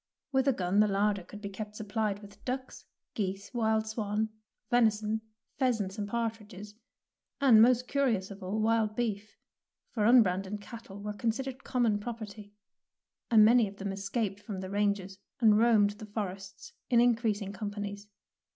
With 0.31 0.47
a 0.47 0.51
gun 0.53 0.79
the 0.79 0.87
larder 0.87 1.21
could 1.21 1.43
be 1.43 1.49
kept 1.49 1.75
supplied 1.75 2.23
with 2.23 2.43
ducks, 2.43 2.85
geese, 3.13 3.53
wild 3.53 3.85
swan, 3.85 4.29
venison, 4.71 5.21
pheasants, 5.59 5.99
and 5.99 6.07
partridges, 6.07 6.73
and, 7.39 7.61
most 7.61 7.87
curious 7.87 8.31
of 8.31 8.41
all, 8.41 8.59
wild 8.59 8.95
beef, 8.95 9.37
for 9.91 10.07
un 10.07 10.23
169 10.23 10.23
DEEDS 10.23 10.23
OF 10.23 10.23
DARING 10.23 10.23
branded 10.23 10.61
cattle 10.63 11.01
were 11.03 11.19
considered 11.19 11.63
common 11.63 11.99
property, 11.99 12.51
and 13.29 13.45
many 13.45 13.67
of 13.67 13.77
them 13.77 13.91
escaped 13.91 14.39
from 14.39 14.61
the 14.61 14.71
ranges 14.71 15.19
and 15.39 15.59
roamed 15.59 15.91
the 15.91 16.07
forests 16.07 16.73
in 16.89 16.99
increasing 16.99 17.53
companies. 17.53 18.07